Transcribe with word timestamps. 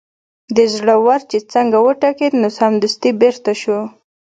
د 0.55 0.57
زړه 0.75 0.95
ور 1.05 1.21
چې 1.29 1.37
څنګه 1.53 1.77
وټکېد 1.85 2.33
نو 2.41 2.47
سمدستي 2.59 3.11
بېرته 3.21 3.51
شو. 3.61 3.79